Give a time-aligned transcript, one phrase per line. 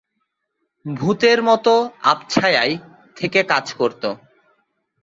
[0.85, 1.73] ভূতের মতো
[2.03, 2.75] আবছায়ায়
[3.17, 4.03] থেকে কাজ করত।